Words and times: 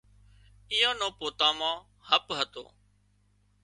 ايئان 0.71 0.95
نو 1.01 1.07
پوتان 1.19 1.53
مان 1.59 1.77
هپ 2.09 2.25
هتو 2.39 2.63